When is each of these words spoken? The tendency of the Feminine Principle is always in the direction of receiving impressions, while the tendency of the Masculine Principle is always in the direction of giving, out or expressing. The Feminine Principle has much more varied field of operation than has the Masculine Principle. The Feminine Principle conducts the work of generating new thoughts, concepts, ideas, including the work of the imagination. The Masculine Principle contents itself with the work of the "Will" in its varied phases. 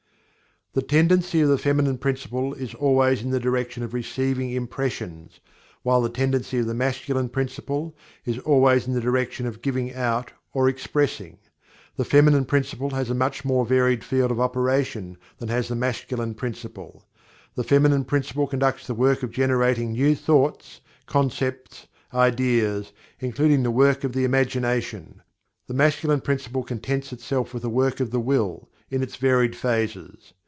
The 0.73 0.81
tendency 0.81 1.41
of 1.41 1.49
the 1.49 1.57
Feminine 1.57 1.97
Principle 1.97 2.53
is 2.53 2.73
always 2.75 3.21
in 3.21 3.31
the 3.31 3.41
direction 3.41 3.83
of 3.83 3.93
receiving 3.93 4.51
impressions, 4.51 5.41
while 5.83 5.99
the 6.01 6.07
tendency 6.07 6.59
of 6.59 6.65
the 6.65 6.73
Masculine 6.73 7.27
Principle 7.27 7.93
is 8.23 8.39
always 8.39 8.87
in 8.87 8.93
the 8.93 9.01
direction 9.01 9.45
of 9.45 9.61
giving, 9.61 9.93
out 9.93 10.31
or 10.53 10.69
expressing. 10.69 11.39
The 11.97 12.05
Feminine 12.05 12.45
Principle 12.45 12.91
has 12.91 13.09
much 13.09 13.43
more 13.43 13.65
varied 13.65 14.01
field 14.01 14.31
of 14.31 14.39
operation 14.39 15.17
than 15.39 15.49
has 15.49 15.67
the 15.67 15.75
Masculine 15.75 16.35
Principle. 16.35 17.03
The 17.55 17.65
Feminine 17.65 18.05
Principle 18.05 18.47
conducts 18.47 18.87
the 18.87 18.93
work 18.95 19.23
of 19.23 19.31
generating 19.31 19.91
new 19.91 20.15
thoughts, 20.15 20.79
concepts, 21.05 21.85
ideas, 22.13 22.93
including 23.19 23.63
the 23.63 23.71
work 23.71 24.05
of 24.05 24.13
the 24.13 24.23
imagination. 24.23 25.21
The 25.67 25.73
Masculine 25.73 26.21
Principle 26.21 26.63
contents 26.63 27.11
itself 27.11 27.53
with 27.53 27.63
the 27.63 27.69
work 27.69 27.99
of 27.99 28.11
the 28.11 28.21
"Will" 28.21 28.69
in 28.89 29.03
its 29.03 29.17
varied 29.17 29.53
phases. 29.57 30.31